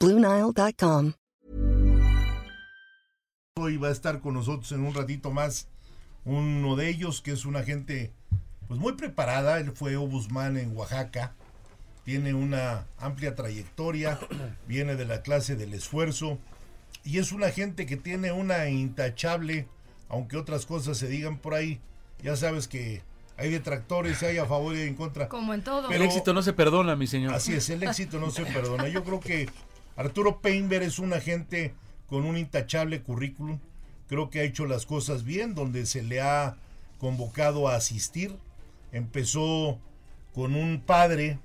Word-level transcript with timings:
Bluenile.com. 0.00 1.12
Hoy 3.58 3.76
va 3.78 3.88
a 3.88 3.92
estar 3.92 4.20
con 4.20 4.34
nosotros 4.34 4.70
en 4.72 4.84
un 4.84 4.92
ratito 4.92 5.30
más 5.30 5.68
uno 6.24 6.76
de 6.76 6.88
ellos 6.88 7.22
que 7.22 7.32
es 7.32 7.46
una 7.46 7.62
gente 7.62 8.12
pues 8.68 8.78
muy 8.78 8.92
preparada. 8.92 9.58
Él 9.58 9.72
fue 9.72 9.96
obusman 9.96 10.56
en 10.56 10.76
Oaxaca. 10.76 11.34
Tiene 12.04 12.34
una 12.34 12.86
amplia 12.98 13.34
trayectoria, 13.34 14.18
viene 14.68 14.96
de 14.96 15.06
la 15.06 15.22
clase 15.22 15.56
del 15.56 15.72
esfuerzo 15.72 16.38
y 17.02 17.18
es 17.18 17.32
una 17.32 17.50
gente 17.50 17.86
que 17.86 17.96
tiene 17.96 18.32
una 18.32 18.68
intachable 18.68 19.66
aunque 20.08 20.36
otras 20.36 20.66
cosas 20.66 20.98
se 20.98 21.08
digan 21.08 21.38
por 21.38 21.54
ahí, 21.54 21.80
ya 22.22 22.36
sabes 22.36 22.68
que 22.68 23.02
hay 23.36 23.50
detractores, 23.50 24.22
hay 24.22 24.38
a 24.38 24.46
favor 24.46 24.76
y 24.76 24.82
en 24.82 24.94
contra. 24.94 25.28
Como 25.28 25.52
en 25.52 25.62
todo. 25.62 25.90
el 25.90 26.02
éxito 26.02 26.32
no 26.32 26.42
se 26.42 26.52
perdona, 26.52 26.96
mi 26.96 27.06
señor. 27.06 27.34
Así 27.34 27.54
es, 27.54 27.68
el 27.70 27.82
éxito 27.82 28.18
no 28.18 28.30
se 28.30 28.44
perdona. 28.46 28.88
Yo 28.88 29.04
creo 29.04 29.20
que 29.20 29.48
Arturo 29.96 30.40
Peinber 30.40 30.82
es 30.82 30.98
un 30.98 31.12
agente 31.12 31.74
con 32.06 32.24
un 32.24 32.36
intachable 32.36 33.02
currículum. 33.02 33.58
Creo 34.08 34.30
que 34.30 34.40
ha 34.40 34.44
hecho 34.44 34.66
las 34.66 34.86
cosas 34.86 35.24
bien, 35.24 35.54
donde 35.54 35.86
se 35.86 36.02
le 36.02 36.20
ha 36.20 36.56
convocado 36.98 37.68
a 37.68 37.76
asistir. 37.76 38.36
Empezó 38.92 39.78
con 40.34 40.54
un 40.54 40.80
padre, 40.80 41.38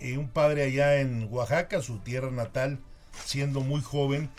eh, 0.00 0.18
un 0.18 0.28
padre 0.28 0.64
allá 0.64 1.00
en 1.00 1.28
Oaxaca, 1.30 1.82
su 1.82 1.98
tierra 1.98 2.30
natal, 2.30 2.78
siendo 3.24 3.60
muy 3.60 3.82
joven, 3.82 4.30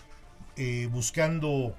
eh, 0.56 0.90
buscando 0.92 1.76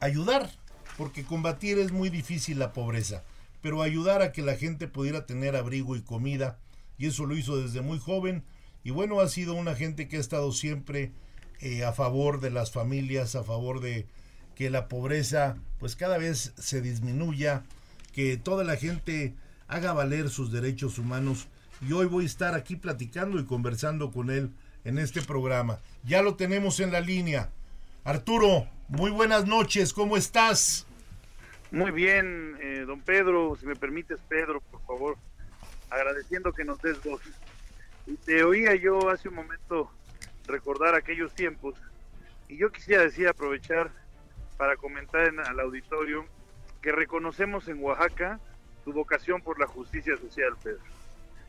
ayudar 0.00 0.50
porque 0.96 1.24
combatir 1.24 1.78
es 1.78 1.92
muy 1.92 2.08
difícil 2.08 2.58
la 2.58 2.72
pobreza, 2.72 3.22
pero 3.60 3.82
ayudar 3.82 4.22
a 4.22 4.32
que 4.32 4.42
la 4.42 4.56
gente 4.56 4.88
pudiera 4.88 5.26
tener 5.26 5.56
abrigo 5.56 5.96
y 5.96 6.00
comida, 6.02 6.58
y 6.98 7.06
eso 7.06 7.26
lo 7.26 7.36
hizo 7.36 7.60
desde 7.60 7.82
muy 7.82 7.98
joven, 7.98 8.44
y 8.86 8.92
bueno, 8.92 9.18
ha 9.18 9.28
sido 9.28 9.54
una 9.54 9.74
gente 9.74 10.06
que 10.06 10.16
ha 10.16 10.20
estado 10.20 10.52
siempre 10.52 11.10
eh, 11.58 11.84
a 11.84 11.92
favor 11.92 12.38
de 12.38 12.50
las 12.50 12.70
familias, 12.70 13.34
a 13.34 13.42
favor 13.42 13.80
de 13.80 14.06
que 14.54 14.70
la 14.70 14.86
pobreza 14.86 15.56
pues 15.80 15.96
cada 15.96 16.18
vez 16.18 16.52
se 16.56 16.80
disminuya, 16.80 17.64
que 18.12 18.36
toda 18.36 18.62
la 18.62 18.76
gente 18.76 19.34
haga 19.66 19.92
valer 19.92 20.30
sus 20.30 20.52
derechos 20.52 21.00
humanos, 21.00 21.48
y 21.80 21.94
hoy 21.94 22.06
voy 22.06 22.22
a 22.22 22.26
estar 22.28 22.54
aquí 22.54 22.76
platicando 22.76 23.40
y 23.40 23.44
conversando 23.44 24.12
con 24.12 24.30
él 24.30 24.52
en 24.84 24.98
este 24.98 25.20
programa. 25.20 25.80
Ya 26.04 26.22
lo 26.22 26.36
tenemos 26.36 26.78
en 26.78 26.92
la 26.92 27.00
línea. 27.00 27.50
Arturo, 28.04 28.68
muy 28.86 29.10
buenas 29.10 29.48
noches, 29.48 29.92
¿cómo 29.92 30.16
estás? 30.16 30.86
Muy 31.72 31.90
bien, 31.90 32.56
eh, 32.62 32.84
don 32.86 33.00
Pedro, 33.00 33.56
si 33.58 33.66
me 33.66 33.74
permites, 33.74 34.20
Pedro, 34.28 34.60
por 34.60 34.80
favor, 34.86 35.16
agradeciendo 35.90 36.52
que 36.52 36.64
nos 36.64 36.80
des 36.80 37.02
voz. 37.02 37.20
Te 38.24 38.44
oía 38.44 38.74
yo 38.76 39.10
hace 39.10 39.28
un 39.28 39.34
momento 39.34 39.90
recordar 40.46 40.94
aquellos 40.94 41.34
tiempos, 41.34 41.74
y 42.48 42.56
yo 42.56 42.70
quisiera 42.70 43.02
decir, 43.02 43.26
aprovechar 43.26 43.90
para 44.56 44.76
comentar 44.76 45.26
en, 45.26 45.40
al 45.40 45.58
auditorio 45.58 46.24
que 46.80 46.92
reconocemos 46.92 47.66
en 47.68 47.82
Oaxaca 47.82 48.38
tu 48.84 48.92
vocación 48.92 49.42
por 49.42 49.58
la 49.58 49.66
justicia 49.66 50.16
social, 50.16 50.56
Pedro. 50.62 50.80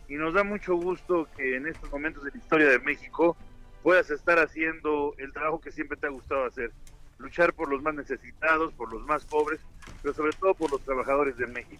Y 0.09 0.15
nos 0.15 0.33
da 0.33 0.43
mucho 0.43 0.75
gusto 0.75 1.27
que 1.37 1.57
en 1.57 1.67
estos 1.67 1.91
momentos 1.91 2.23
de 2.23 2.31
la 2.31 2.37
historia 2.37 2.69
de 2.69 2.79
México 2.79 3.37
puedas 3.83 4.09
estar 4.09 4.39
haciendo 4.39 5.13
el 5.19 5.31
trabajo 5.31 5.61
que 5.61 5.71
siempre 5.71 5.97
te 5.97 6.07
ha 6.07 6.09
gustado 6.09 6.45
hacer, 6.45 6.71
luchar 7.19 7.53
por 7.53 7.69
los 7.69 7.83
más 7.83 7.93
necesitados, 7.93 8.73
por 8.73 8.91
los 8.91 9.05
más 9.05 9.23
pobres, 9.25 9.59
pero 10.01 10.15
sobre 10.15 10.33
todo 10.33 10.55
por 10.55 10.71
los 10.71 10.81
trabajadores 10.81 11.37
de 11.37 11.45
México. 11.45 11.76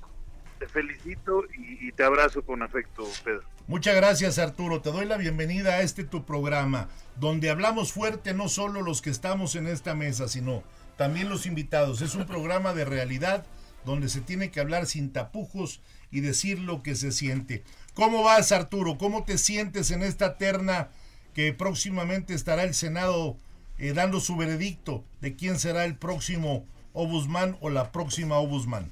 Felicito 0.78 1.42
y, 1.58 1.92
te 1.94 2.04
abrazo 2.04 2.44
con 2.44 2.62
afecto, 2.62 3.04
Pedro. 3.24 3.42
Muchas 3.66 3.96
gracias, 3.96 4.38
Arturo. 4.38 4.80
Te 4.80 4.92
doy 4.92 5.08
la 5.08 5.18
bienvenida 5.18 5.72
a 5.72 5.82
este 5.82 6.04
tu 6.04 6.24
programa, 6.24 6.88
donde 7.16 7.50
hablamos 7.50 7.92
fuerte 7.92 8.36
no 8.36 8.48
solo 8.48 8.84
los 8.84 9.02
que 9.02 9.10
estamos 9.10 9.56
en 9.56 9.66
esta 9.66 9.96
mesa, 9.96 10.28
sino 10.28 10.62
también 10.96 11.30
los 11.30 11.48
invitados. 11.48 12.02
Es 12.02 12.14
un 12.14 12.28
programa 12.28 12.76
de 12.76 12.86
realidad 12.86 13.44
donde 13.86 14.08
se 14.08 14.22
tiene 14.22 14.52
que 14.52 14.60
hablar 14.60 14.86
sin 14.86 15.12
tapujos 15.12 15.82
y 16.12 16.20
decir 16.20 16.60
lo 16.60 16.84
que 16.84 16.94
se 16.94 17.12
siente. 17.12 17.64
¿Cómo 17.96 18.22
vas, 18.22 18.52
Arturo? 18.52 19.00
¿Cómo 19.00 19.24
te 19.24 19.40
sientes 19.40 19.90
en 19.90 20.04
esta 20.04 20.38
terna 20.38 20.90
que 21.34 21.54
próximamente 21.54 22.36
estará 22.36 22.62
el 22.62 22.76
Senado 22.76 23.36
eh, 23.80 23.94
dando 23.94 24.20
su 24.20 24.36
veredicto 24.36 25.04
de 25.22 25.36
quién 25.36 25.58
será 25.58 25.86
el 25.86 25.96
próximo 25.96 26.68
Obusman 26.94 27.58
o 27.62 27.72
la 27.72 27.92
próxima 27.92 28.38
Obusman? 28.38 28.92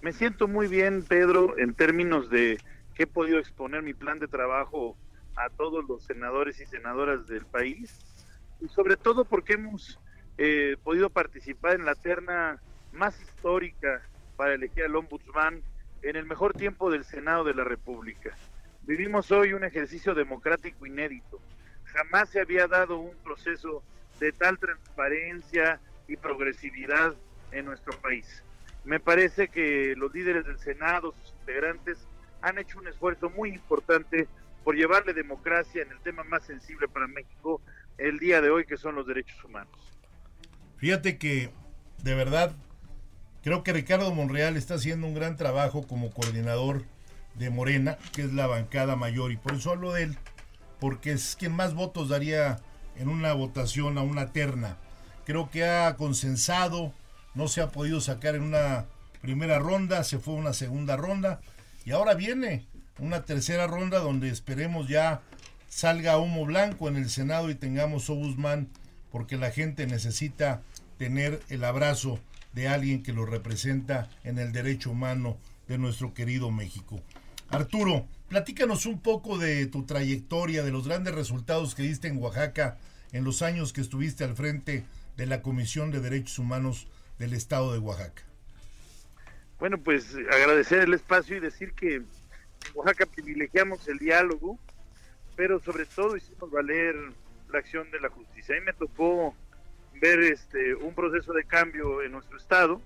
Me 0.00 0.12
siento 0.12 0.46
muy 0.46 0.68
bien, 0.68 1.02
Pedro, 1.02 1.58
en 1.58 1.74
términos 1.74 2.30
de 2.30 2.58
que 2.94 3.02
he 3.02 3.06
podido 3.06 3.38
exponer 3.38 3.82
mi 3.82 3.94
plan 3.94 4.18
de 4.18 4.28
trabajo 4.28 4.96
a 5.34 5.50
todos 5.50 5.84
los 5.88 6.04
senadores 6.04 6.60
y 6.60 6.66
senadoras 6.66 7.26
del 7.26 7.44
país 7.46 7.98
y 8.60 8.68
sobre 8.68 8.96
todo 8.96 9.24
porque 9.24 9.54
hemos 9.54 9.98
eh, 10.36 10.76
podido 10.82 11.10
participar 11.10 11.74
en 11.74 11.84
la 11.84 11.94
terna 11.94 12.60
más 12.92 13.20
histórica 13.20 14.02
para 14.36 14.54
elegir 14.54 14.84
al 14.84 14.96
ombudsman 14.96 15.62
en 16.02 16.16
el 16.16 16.26
mejor 16.26 16.54
tiempo 16.54 16.90
del 16.90 17.04
Senado 17.04 17.44
de 17.44 17.54
la 17.54 17.64
República. 17.64 18.36
Vivimos 18.82 19.30
hoy 19.32 19.52
un 19.52 19.64
ejercicio 19.64 20.14
democrático 20.14 20.86
inédito. 20.86 21.40
Jamás 21.84 22.30
se 22.30 22.40
había 22.40 22.66
dado 22.68 22.98
un 22.98 23.16
proceso 23.18 23.82
de 24.20 24.32
tal 24.32 24.58
transparencia 24.58 25.80
y 26.06 26.16
progresividad 26.16 27.14
en 27.50 27.64
nuestro 27.64 27.98
país. 28.00 28.44
Me 28.88 29.00
parece 29.00 29.48
que 29.48 29.94
los 29.98 30.14
líderes 30.14 30.46
del 30.46 30.58
Senado, 30.58 31.12
sus 31.20 31.34
integrantes, 31.40 31.98
han 32.40 32.56
hecho 32.56 32.78
un 32.78 32.88
esfuerzo 32.88 33.28
muy 33.28 33.50
importante 33.50 34.26
por 34.64 34.76
llevarle 34.76 35.12
democracia 35.12 35.82
en 35.82 35.92
el 35.92 36.00
tema 36.00 36.24
más 36.24 36.44
sensible 36.44 36.88
para 36.88 37.06
México 37.06 37.60
el 37.98 38.18
día 38.18 38.40
de 38.40 38.48
hoy, 38.48 38.64
que 38.64 38.78
son 38.78 38.94
los 38.94 39.06
derechos 39.06 39.44
humanos. 39.44 39.74
Fíjate 40.78 41.18
que, 41.18 41.50
de 42.02 42.14
verdad, 42.14 42.56
creo 43.42 43.62
que 43.62 43.74
Ricardo 43.74 44.10
Monreal 44.14 44.56
está 44.56 44.76
haciendo 44.76 45.06
un 45.06 45.14
gran 45.14 45.36
trabajo 45.36 45.86
como 45.86 46.10
coordinador 46.10 46.82
de 47.34 47.50
Morena, 47.50 47.98
que 48.14 48.22
es 48.22 48.32
la 48.32 48.46
bancada 48.46 48.96
mayor, 48.96 49.32
y 49.32 49.36
por 49.36 49.52
eso 49.52 49.72
hablo 49.72 49.92
de 49.92 50.04
él, 50.04 50.18
porque 50.80 51.12
es 51.12 51.36
quien 51.38 51.52
más 51.52 51.74
votos 51.74 52.08
daría 52.08 52.60
en 52.96 53.10
una 53.10 53.34
votación 53.34 53.98
a 53.98 54.02
una 54.02 54.32
terna. 54.32 54.78
Creo 55.26 55.50
que 55.50 55.66
ha 55.66 55.94
consensado, 55.96 56.94
no 57.34 57.48
se 57.48 57.60
ha 57.60 57.70
podido 57.70 58.00
sacar 58.00 58.34
en 58.34 58.42
una 58.42 58.86
primera 59.20 59.58
ronda, 59.58 60.04
se 60.04 60.18
fue 60.18 60.34
una 60.34 60.52
segunda 60.52 60.96
ronda, 60.96 61.40
y 61.84 61.92
ahora 61.92 62.14
viene 62.14 62.66
una 62.98 63.24
tercera 63.24 63.66
ronda 63.66 63.98
donde 63.98 64.28
esperemos 64.28 64.88
ya 64.88 65.22
salga 65.68 66.18
humo 66.18 66.44
blanco 66.46 66.88
en 66.88 66.96
el 66.96 67.10
Senado 67.10 67.50
y 67.50 67.54
tengamos 67.54 68.10
Obusman, 68.10 68.68
porque 69.10 69.36
la 69.36 69.50
gente 69.50 69.86
necesita 69.86 70.62
tener 70.98 71.40
el 71.48 71.64
abrazo 71.64 72.18
de 72.52 72.68
alguien 72.68 73.02
que 73.02 73.12
lo 73.12 73.24
representa 73.24 74.08
en 74.24 74.38
el 74.38 74.52
derecho 74.52 74.90
humano 74.90 75.36
de 75.68 75.78
nuestro 75.78 76.14
querido 76.14 76.50
México. 76.50 77.00
Arturo, 77.50 78.06
platícanos 78.28 78.86
un 78.86 79.00
poco 79.00 79.38
de 79.38 79.66
tu 79.66 79.84
trayectoria, 79.84 80.62
de 80.62 80.70
los 80.70 80.86
grandes 80.86 81.14
resultados 81.14 81.74
que 81.74 81.82
diste 81.82 82.08
en 82.08 82.18
Oaxaca 82.18 82.78
en 83.12 83.24
los 83.24 83.42
años 83.42 83.72
que 83.72 83.80
estuviste 83.80 84.24
al 84.24 84.34
frente 84.34 84.84
de 85.16 85.26
la 85.26 85.40
Comisión 85.42 85.90
de 85.90 86.00
Derechos 86.00 86.38
Humanos 86.38 86.86
del 87.18 87.34
Estado 87.34 87.72
de 87.72 87.78
Oaxaca. 87.78 88.22
Bueno, 89.58 89.78
pues 89.78 90.14
agradecer 90.14 90.80
el 90.80 90.94
espacio 90.94 91.36
y 91.36 91.40
decir 91.40 91.72
que 91.72 91.96
en 91.96 92.06
Oaxaca 92.74 93.06
privilegiamos 93.06 93.86
el 93.88 93.98
diálogo, 93.98 94.58
pero 95.36 95.58
sobre 95.60 95.84
todo 95.84 96.16
hicimos 96.16 96.50
valer 96.50 96.94
la 97.50 97.58
acción 97.58 97.90
de 97.90 98.00
la 98.00 98.08
justicia. 98.08 98.54
A 98.54 98.58
mí 98.60 98.64
me 98.64 98.72
tocó 98.72 99.34
ver 100.00 100.20
este 100.20 100.74
un 100.74 100.94
proceso 100.94 101.32
de 101.32 101.44
cambio 101.44 102.02
en 102.02 102.12
nuestro 102.12 102.36
estado 102.36 102.80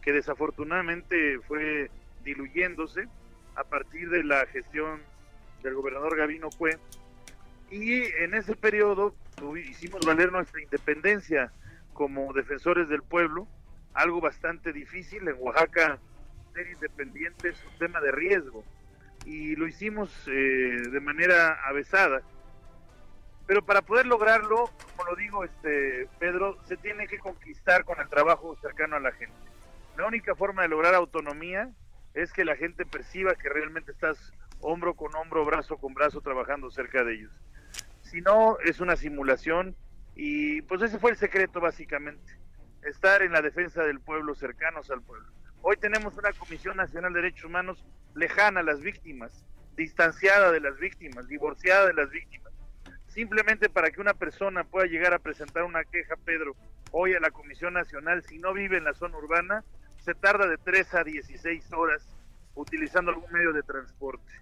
que 0.00 0.12
desafortunadamente 0.12 1.38
fue 1.46 1.90
diluyéndose 2.24 3.06
a 3.54 3.64
partir 3.64 4.10
de 4.10 4.24
la 4.24 4.46
gestión 4.46 5.00
del 5.62 5.74
gobernador 5.74 6.16
Gavino 6.16 6.50
Cue. 6.50 6.78
Y 7.70 8.02
en 8.22 8.34
ese 8.34 8.54
periodo 8.54 9.14
hicimos 9.56 10.04
valer 10.06 10.30
nuestra 10.30 10.62
independencia 10.62 11.52
como 11.92 12.32
defensores 12.32 12.88
del 12.88 13.02
pueblo, 13.02 13.48
algo 13.94 14.20
bastante 14.20 14.72
difícil. 14.72 15.26
En 15.28 15.36
Oaxaca, 15.38 15.98
ser 16.52 16.68
independiente 16.68 17.48
es 17.48 17.64
un 17.64 17.78
tema 17.78 18.00
de 18.00 18.12
riesgo. 18.12 18.64
Y 19.24 19.56
lo 19.56 19.66
hicimos 19.66 20.10
eh, 20.28 20.30
de 20.90 21.00
manera 21.00 21.58
avesada. 21.66 22.22
Pero 23.46 23.64
para 23.64 23.82
poder 23.82 24.06
lograrlo, 24.06 24.70
como 24.96 25.10
lo 25.10 25.16
digo, 25.16 25.44
este 25.44 26.08
Pedro, 26.18 26.58
se 26.64 26.76
tiene 26.76 27.06
que 27.06 27.18
conquistar 27.18 27.84
con 27.84 28.00
el 28.00 28.08
trabajo 28.08 28.56
cercano 28.60 28.96
a 28.96 29.00
la 29.00 29.12
gente. 29.12 29.34
La 29.96 30.06
única 30.06 30.34
forma 30.34 30.62
de 30.62 30.68
lograr 30.68 30.94
autonomía 30.94 31.70
es 32.14 32.32
que 32.32 32.44
la 32.44 32.56
gente 32.56 32.86
perciba 32.86 33.34
que 33.34 33.48
realmente 33.48 33.92
estás 33.92 34.32
hombro 34.60 34.94
con 34.94 35.14
hombro, 35.14 35.44
brazo 35.44 35.76
con 35.76 35.94
brazo 35.94 36.20
trabajando 36.20 36.70
cerca 36.70 37.04
de 37.04 37.14
ellos. 37.14 37.32
Si 38.02 38.20
no, 38.20 38.58
es 38.60 38.80
una 38.80 38.96
simulación 38.96 39.76
y 40.14 40.62
pues 40.62 40.80
ese 40.82 40.98
fue 40.98 41.10
el 41.10 41.16
secreto 41.16 41.60
básicamente, 41.60 42.38
estar 42.84 43.22
en 43.22 43.32
la 43.32 43.42
defensa 43.42 43.82
del 43.82 44.00
pueblo, 44.00 44.34
cercanos 44.34 44.90
al 44.90 45.02
pueblo. 45.02 45.26
Hoy 45.62 45.76
tenemos 45.76 46.16
una 46.16 46.32
Comisión 46.32 46.76
Nacional 46.76 47.12
de 47.12 47.22
Derechos 47.22 47.46
Humanos 47.46 47.84
lejana 48.14 48.60
a 48.60 48.62
las 48.62 48.80
víctimas, 48.80 49.44
distanciada 49.76 50.52
de 50.52 50.60
las 50.60 50.78
víctimas, 50.78 51.26
divorciada 51.26 51.86
de 51.86 51.94
las 51.94 52.10
víctimas. 52.10 52.52
Simplemente 53.06 53.70
para 53.70 53.90
que 53.90 54.00
una 54.00 54.14
persona 54.14 54.64
pueda 54.64 54.86
llegar 54.86 55.14
a 55.14 55.18
presentar 55.18 55.62
una 55.64 55.84
queja, 55.84 56.16
Pedro, 56.24 56.54
hoy 56.90 57.14
a 57.14 57.20
la 57.20 57.30
Comisión 57.30 57.74
Nacional, 57.74 58.22
si 58.24 58.38
no 58.38 58.52
vive 58.52 58.76
en 58.76 58.84
la 58.84 58.94
zona 58.94 59.16
urbana, 59.16 59.64
se 59.98 60.14
tarda 60.14 60.46
de 60.46 60.58
3 60.58 60.94
a 60.94 61.04
16 61.04 61.72
horas 61.72 62.06
utilizando 62.54 63.10
algún 63.10 63.32
medio 63.32 63.52
de 63.52 63.62
transporte. 63.62 64.32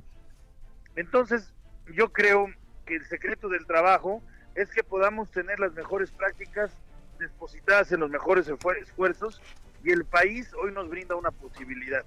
Entonces, 0.96 1.54
yo 1.94 2.12
creo 2.12 2.48
que 2.84 2.96
el 2.96 3.04
secreto 3.04 3.48
del 3.48 3.66
trabajo 3.66 4.22
es 4.54 4.70
que 4.70 4.82
podamos 4.82 5.30
tener 5.30 5.60
las 5.60 5.72
mejores 5.72 6.10
prácticas 6.10 6.76
depositadas 7.22 7.92
en 7.92 8.00
los 8.00 8.10
mejores 8.10 8.48
esfuerzos 8.48 9.40
y 9.84 9.90
el 9.90 10.04
país 10.04 10.52
hoy 10.62 10.72
nos 10.72 10.88
brinda 10.88 11.14
una 11.16 11.30
posibilidad, 11.30 12.04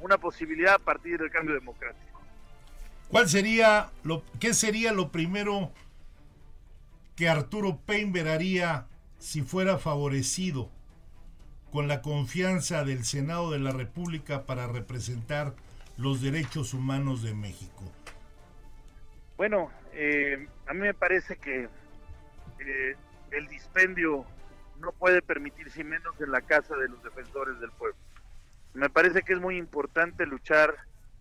una 0.00 0.18
posibilidad 0.18 0.74
a 0.74 0.78
partir 0.78 1.18
del 1.18 1.30
cambio 1.30 1.54
democrático. 1.54 2.20
¿Cuál 3.08 3.28
sería 3.28 3.90
lo 4.04 4.22
qué 4.38 4.54
sería 4.54 4.92
lo 4.92 5.10
primero 5.10 5.72
que 7.16 7.28
Arturo 7.28 7.80
Peinber 7.84 8.28
haría 8.28 8.86
si 9.18 9.42
fuera 9.42 9.78
favorecido 9.78 10.70
con 11.72 11.88
la 11.88 12.02
confianza 12.02 12.84
del 12.84 13.04
Senado 13.04 13.50
de 13.50 13.58
la 13.58 13.72
República 13.72 14.46
para 14.46 14.66
representar 14.66 15.54
los 15.96 16.22
derechos 16.22 16.72
humanos 16.72 17.22
de 17.22 17.34
México? 17.34 17.82
Bueno, 19.36 19.70
eh, 19.92 20.48
a 20.66 20.72
mí 20.72 20.80
me 20.80 20.94
parece 20.94 21.36
que 21.36 21.68
eh, 22.60 22.96
el 23.32 23.48
dispendio 23.48 24.24
no 24.80 24.92
puede 24.92 25.22
permitirse 25.22 25.84
menos 25.84 26.20
en 26.20 26.30
la 26.30 26.40
casa 26.40 26.76
de 26.76 26.88
los 26.88 27.02
defensores 27.02 27.60
del 27.60 27.70
pueblo. 27.72 27.96
Me 28.74 28.88
parece 28.88 29.22
que 29.22 29.32
es 29.32 29.40
muy 29.40 29.56
importante 29.56 30.26
luchar 30.26 30.74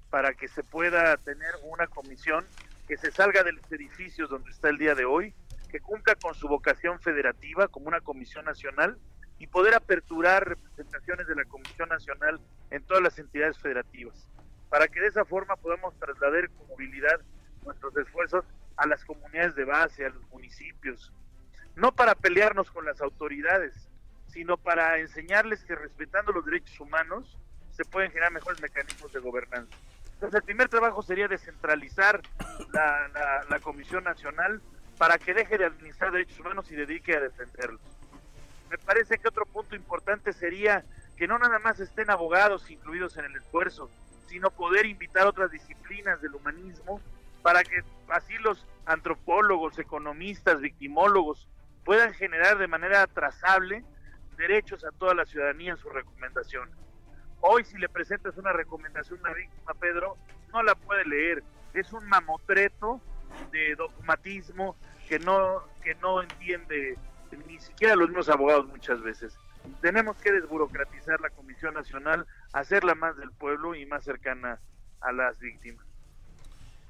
para 0.10 0.34
que 0.34 0.48
se 0.48 0.64
pueda 0.64 1.18
tener 1.18 1.52
una 1.64 1.88
comisión 1.88 2.46
que 2.88 2.98
se 2.98 3.12
salga 3.12 3.44
de 3.44 3.54
los 3.54 3.72
edificios 3.72 4.30
donde 4.30 4.50
está 4.50 4.70
el 4.70 4.78
día 4.78 4.96
de 4.96 5.06
hoy, 5.06 5.34
que 5.72 5.80
cumpla 5.80 6.16
con 6.16 6.34
su 6.34 6.48
vocación 6.48 7.00
federativa 7.00 7.68
como 7.68 7.88
una 7.88 8.02
comisión 8.02 8.46
nacional 8.46 8.98
y 9.38 9.48
poder 9.48 9.76
aperturar 9.76 10.48
representaciones 10.48 11.28
de 11.28 11.36
la 11.36 11.46
Comisión 11.46 11.88
Nacional 11.90 12.40
en 12.72 12.84
todas 12.84 13.02
las 13.02 13.18
entidades 13.20 13.58
federativas, 13.58 14.28
para 14.70 14.88
que 14.88 15.00
de 15.00 15.08
esa 15.08 15.24
forma 15.24 15.56
podamos 15.56 15.98
trasladar 15.98 16.50
con 16.50 16.68
movilidad 16.68 17.22
nuestros 17.64 17.96
esfuerzos 17.98 18.46
a 18.76 18.88
las 18.88 19.04
comunidades 19.06 19.56
de 19.56 19.66
base, 19.66 20.06
a 20.06 20.10
los 20.10 20.28
municipios, 20.30 21.14
no 21.80 21.94
para 21.94 22.16
pelearnos 22.16 22.70
con 22.72 22.86
las 22.86 23.02
autoridades, 23.02 23.74
sino 24.28 24.58
para 24.58 25.00
enseñarles 25.00 25.64
que 25.64 25.76
respetando 25.76 26.31
los 26.31 26.46
derechos 26.46 26.80
humanos 26.80 27.38
se 27.72 27.86
pueden 27.86 28.12
generar 28.12 28.31
mejores 28.31 28.62
mecanismos 28.62 29.12
de 29.14 29.20
gobernanza. 29.20 29.76
Entonces 30.14 30.36
el 30.38 30.44
primer 30.44 30.68
trabajo 30.68 31.02
sería 31.02 31.30
descentralizar 31.30 32.22
la, 32.74 33.60
Comisión 33.62 34.04
Nacional 34.04 34.62
para 34.98 35.18
que 35.18 35.34
deje 35.34 35.58
de 35.58 35.66
administrar 35.66 36.12
derechos 36.12 36.40
humanos 36.40 36.70
y 36.72 36.76
dedique 36.76 37.16
a 37.16 37.22
defenderlos. 37.22 37.82
Me 38.70 38.78
parece 38.78 39.18
que 39.18 39.28
otro 39.28 39.46
punto 39.46 39.75
importante 39.75 40.34
sería 40.34 40.84
que 41.18 41.28
no 41.28 41.40
nada 41.40 41.60
más 41.60 41.80
estén 41.80 42.10
abogados 42.10 42.70
incluidos 42.70 43.18
en 43.18 43.25
el 43.25 43.36
esfuerzo, 43.36 43.90
sino 44.28 44.52
poder 44.52 44.86
invitar 44.86 45.28
otras 45.28 45.52
disciplinas 45.52 46.22
del 46.22 46.36
humanismo 46.36 47.02
para 47.42 47.64
que 47.64 47.82
así 48.10 48.38
los 48.40 48.66
antropólogos, 48.86 49.80
economistas, 49.80 50.60
victimólogos 50.60 51.48
puedan 51.89 52.13
generar 52.13 52.59
de 52.59 52.68
manera 52.68 53.07
trazable 53.07 53.83
derechos 54.38 54.86
a 54.86 54.91
toda 54.91 55.15
la 55.15 55.25
ciudadanía 55.25 55.71
en 55.71 55.77
sus 55.80 55.91
recomendaciones. 55.91 56.75
Hoy 57.41 57.65
si 57.65 57.80
le 57.80 57.89
presentas 57.89 58.38
una 58.38 58.53
recomendación 58.53 59.18
a 59.18 59.21
una 59.24 59.33
víctima, 59.33 59.74
Pedro, 59.74 60.15
no 60.53 60.62
la 60.62 60.75
puede 60.75 61.03
leer. 61.06 61.44
Es 61.74 61.91
un 61.91 62.06
mamotreto 62.07 63.01
de 63.51 63.74
dogmatismo 63.74 64.75
que 65.07 65.18
no, 65.18 65.63
que 65.83 65.95
no 65.95 66.21
entiende 66.21 66.95
ni 67.47 67.59
siquiera 67.59 67.95
los 67.95 68.09
mismos 68.09 68.30
abogados 68.30 68.68
muchas 68.68 69.01
veces. 69.01 69.36
Tenemos 69.81 70.15
que 70.18 70.31
desburocratizar 70.31 71.19
la 71.21 71.31
Comisión 71.31 71.74
Nacional, 71.74 72.27
hacerla 72.53 72.94
más 72.94 73.18
del 73.18 73.31
pueblo 73.31 73.74
y 73.74 73.88
más 73.88 74.03
cercana 74.03 74.59
a 75.01 75.12
las 75.12 75.39
víctimas. 75.39 75.88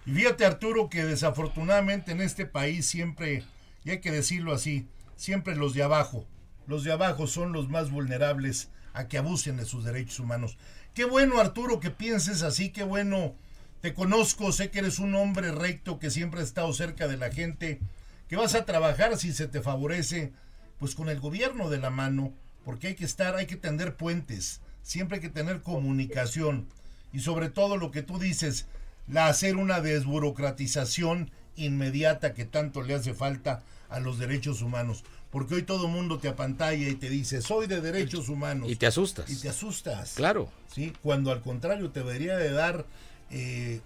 Y 0.05 0.11
fíjate 0.11 0.45
Arturo 0.45 0.89
que 0.89 1.05
desafortunadamente 1.05 2.11
en 2.11 2.19
este 2.19 2.45
país 2.45 2.85
siempre, 2.85 3.45
y 3.83 3.91
hay 3.91 3.99
que 3.99 4.11
decirlo 4.11 4.53
así, 4.53 4.87
siempre 5.15 5.55
los 5.55 5.73
de 5.73 5.83
abajo, 5.83 6.25
los 6.67 6.83
de 6.83 6.91
abajo 6.91 7.27
son 7.27 7.51
los 7.51 7.69
más 7.69 7.91
vulnerables 7.91 8.69
a 8.93 9.07
que 9.07 9.17
abusen 9.17 9.57
de 9.57 9.65
sus 9.65 9.83
derechos 9.83 10.19
humanos. 10.19 10.57
Qué 10.93 11.05
bueno 11.05 11.39
Arturo 11.39 11.79
que 11.79 11.91
pienses 11.91 12.41
así, 12.41 12.69
qué 12.69 12.83
bueno, 12.83 13.35
te 13.81 13.93
conozco, 13.93 14.51
sé 14.51 14.69
que 14.71 14.79
eres 14.79 14.99
un 14.99 15.15
hombre 15.15 15.51
recto 15.51 15.99
que 15.99 16.09
siempre 16.09 16.41
ha 16.41 16.43
estado 16.43 16.73
cerca 16.73 17.07
de 17.07 17.17
la 17.17 17.31
gente, 17.31 17.79
que 18.27 18.35
vas 18.35 18.55
a 18.55 18.65
trabajar 18.65 19.17
si 19.17 19.33
se 19.33 19.47
te 19.47 19.61
favorece, 19.61 20.33
pues 20.77 20.95
con 20.95 21.09
el 21.09 21.19
gobierno 21.19 21.69
de 21.69 21.79
la 21.79 21.89
mano, 21.89 22.33
porque 22.65 22.87
hay 22.87 22.95
que 22.95 23.05
estar, 23.05 23.35
hay 23.35 23.45
que 23.45 23.55
tender 23.55 23.95
puentes, 23.95 24.61
siempre 24.83 25.15
hay 25.15 25.21
que 25.21 25.29
tener 25.29 25.61
comunicación 25.61 26.67
y 27.11 27.21
sobre 27.21 27.49
todo 27.49 27.77
lo 27.77 27.91
que 27.91 28.03
tú 28.03 28.19
dices, 28.19 28.67
la 29.07 29.27
hacer 29.27 29.55
una 29.55 29.81
desburocratización 29.81 31.31
inmediata 31.59 32.33
que 32.33 32.45
tanto 32.45 32.81
le 32.81 32.95
hace 32.95 33.13
falta 33.13 33.63
a 33.89 33.99
los 33.99 34.19
derechos 34.19 34.61
humanos. 34.61 35.03
Porque 35.31 35.55
hoy 35.55 35.63
todo 35.63 35.85
el 35.85 35.91
mundo 35.91 36.17
te 36.17 36.27
apantalla 36.27 36.89
y 36.89 36.95
te 36.95 37.09
dice, 37.09 37.41
soy 37.41 37.67
de 37.67 37.81
derechos 37.81 38.29
humanos. 38.29 38.69
Y 38.69 38.75
te 38.75 38.87
asustas. 38.87 39.29
Y 39.29 39.35
te 39.35 39.49
asustas. 39.49 40.13
Claro. 40.13 40.49
¿sí? 40.73 40.93
Cuando 41.03 41.31
al 41.31 41.41
contrario 41.41 41.91
te 41.91 41.99
debería 41.99 42.35
de 42.35 42.51
dar 42.51 42.85
eh, 43.29 43.81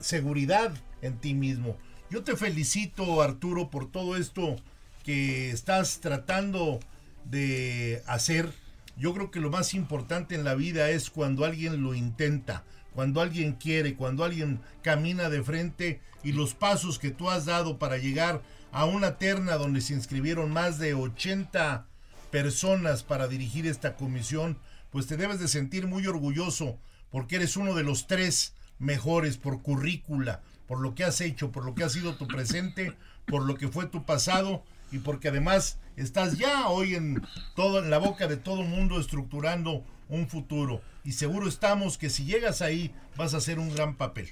seguridad 0.00 0.72
en 1.02 1.18
ti 1.18 1.34
mismo. 1.34 1.76
Yo 2.10 2.24
te 2.24 2.36
felicito, 2.36 3.22
Arturo, 3.22 3.70
por 3.70 3.90
todo 3.90 4.16
esto 4.16 4.56
que 5.04 5.50
estás 5.50 6.00
tratando 6.00 6.80
de 7.24 8.02
hacer. 8.06 8.52
Yo 8.96 9.14
creo 9.14 9.30
que 9.30 9.40
lo 9.40 9.50
más 9.50 9.74
importante 9.74 10.34
en 10.34 10.44
la 10.44 10.54
vida 10.54 10.90
es 10.90 11.10
cuando 11.10 11.44
alguien 11.44 11.82
lo 11.82 11.94
intenta, 11.94 12.64
cuando 12.94 13.20
alguien 13.20 13.52
quiere, 13.52 13.94
cuando 13.94 14.24
alguien 14.24 14.60
camina 14.82 15.28
de 15.28 15.42
frente 15.42 16.00
y 16.22 16.32
los 16.32 16.54
pasos 16.54 16.98
que 16.98 17.10
tú 17.10 17.30
has 17.30 17.44
dado 17.44 17.78
para 17.78 17.98
llegar 17.98 18.42
a 18.72 18.84
una 18.84 19.18
terna 19.18 19.56
donde 19.56 19.80
se 19.80 19.94
inscribieron 19.94 20.50
más 20.50 20.78
de 20.78 20.94
80 20.94 21.86
personas 22.30 23.02
para 23.02 23.28
dirigir 23.28 23.66
esta 23.66 23.96
comisión, 23.96 24.58
pues 24.90 25.06
te 25.06 25.16
debes 25.16 25.40
de 25.40 25.48
sentir 25.48 25.86
muy 25.86 26.06
orgulloso 26.06 26.78
porque 27.10 27.36
eres 27.36 27.56
uno 27.56 27.74
de 27.74 27.82
los 27.82 28.06
tres 28.06 28.54
mejores 28.78 29.36
por 29.36 29.62
currícula, 29.62 30.40
por 30.66 30.80
lo 30.80 30.94
que 30.94 31.04
has 31.04 31.20
hecho, 31.20 31.50
por 31.50 31.64
lo 31.64 31.74
que 31.74 31.84
ha 31.84 31.88
sido 31.88 32.16
tu 32.16 32.26
presente, 32.26 32.96
por 33.26 33.44
lo 33.44 33.56
que 33.56 33.68
fue 33.68 33.86
tu 33.86 34.04
pasado 34.04 34.62
y 34.92 34.98
porque 34.98 35.28
además 35.28 35.78
estás 35.96 36.38
ya 36.38 36.68
hoy 36.68 36.94
en 36.94 37.22
todo 37.54 37.82
en 37.82 37.90
la 37.90 37.98
boca 37.98 38.26
de 38.26 38.36
todo 38.36 38.62
mundo 38.62 38.98
estructurando 38.98 39.84
un 40.10 40.28
futuro. 40.28 40.82
Y 41.04 41.12
seguro 41.12 41.48
estamos 41.48 41.96
que 41.96 42.10
si 42.10 42.24
llegas 42.24 42.60
ahí 42.60 42.94
vas 43.16 43.32
a 43.34 43.38
hacer 43.38 43.58
un 43.58 43.74
gran 43.74 43.96
papel. 43.96 44.28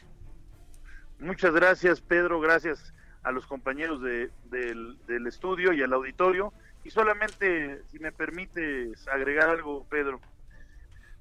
Muchas 1.18 1.52
gracias 1.54 2.00
Pedro, 2.00 2.40
gracias 2.40 2.92
a 3.22 3.32
los 3.32 3.46
compañeros 3.46 4.02
de, 4.02 4.30
del, 4.50 5.26
estudio 5.26 5.72
y 5.72 5.82
al 5.82 5.92
auditorio. 5.92 6.52
Y 6.84 6.90
solamente 6.90 7.82
si 7.90 7.98
me 7.98 8.12
permites 8.12 9.06
agregar 9.08 9.48
algo 9.48 9.84
Pedro, 9.88 10.20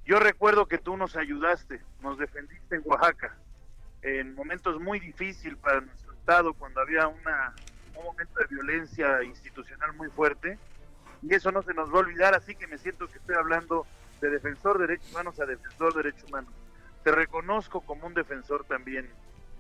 yo 0.06 0.20
recuerdo 0.20 0.68
que 0.68 0.78
tú 0.78 0.96
nos 0.98 1.16
ayudaste, 1.16 1.82
nos 2.02 2.18
defendiste 2.18 2.76
en 2.76 2.82
Oaxaca 2.86 3.36
en 4.02 4.36
momentos 4.36 4.80
muy 4.80 5.00
difíciles 5.00 5.58
para 5.58 5.82
nuestro 5.82 6.14
estado 6.14 6.54
cuando 6.54 6.80
había 6.80 7.08
una, 7.08 7.54
un 7.98 8.06
momento 8.06 8.40
de 8.40 8.46
violencia 8.48 9.24
institucional 9.24 9.94
muy 9.94 10.10
fuerte. 10.10 10.58
Y 11.24 11.34
eso 11.34 11.52
no 11.52 11.64
se 11.64 11.74
nos 11.74 11.90
va 11.90 11.96
a 11.96 12.00
olvidar, 12.00 12.36
así 12.36 12.56
que 12.56 12.68
me 12.68 12.78
siento 12.78 13.08
que 13.08 13.18
estoy 13.18 13.36
hablando 13.36 13.88
de 14.22 14.30
defensor 14.30 14.80
de 14.80 14.88
derechos 14.88 15.12
humanos 15.12 15.40
a 15.40 15.46
defensor 15.46 15.94
de 15.94 16.04
derechos 16.04 16.30
humanos. 16.30 16.54
Te 17.04 17.12
reconozco 17.12 17.82
como 17.82 18.08
un 18.08 18.14
defensor 18.14 18.66
también, 18.66 19.10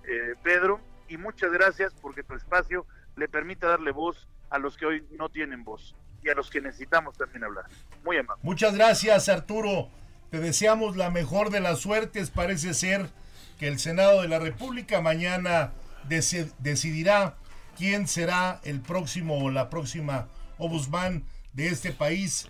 eh, 0.07 0.35
Pedro, 0.43 0.79
y 1.07 1.17
muchas 1.17 1.51
gracias 1.51 1.93
porque 2.01 2.23
tu 2.23 2.33
espacio 2.33 2.85
le 3.15 3.27
permite 3.27 3.65
darle 3.65 3.91
voz 3.91 4.27
a 4.49 4.59
los 4.59 4.77
que 4.77 4.85
hoy 4.85 5.07
no 5.17 5.29
tienen 5.29 5.63
voz 5.63 5.95
y 6.23 6.29
a 6.29 6.33
los 6.33 6.49
que 6.49 6.61
necesitamos 6.61 7.17
también 7.17 7.43
hablar. 7.43 7.65
Muy 8.03 8.17
amable. 8.17 8.41
Muchas 8.43 8.75
gracias, 8.75 9.29
Arturo. 9.29 9.89
Te 10.29 10.39
deseamos 10.39 10.97
la 10.97 11.09
mejor 11.09 11.49
de 11.49 11.61
las 11.61 11.79
suertes. 11.79 12.29
Parece 12.29 12.73
ser 12.73 13.09
que 13.57 13.67
el 13.67 13.79
Senado 13.79 14.21
de 14.21 14.27
la 14.27 14.39
República 14.39 15.01
mañana 15.01 15.73
decidirá 16.07 17.35
quién 17.77 18.07
será 18.07 18.59
el 18.63 18.81
próximo 18.81 19.43
o 19.43 19.51
la 19.51 19.69
próxima 19.69 20.27
ombudsman 20.57 21.23
de 21.53 21.67
este 21.67 21.91
país. 21.91 22.49